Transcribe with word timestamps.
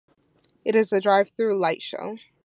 It 0.65 0.75
is 0.75 0.91
a 0.91 0.99
drive-through 0.99 1.59
light 1.59 1.83
show. 1.83 2.15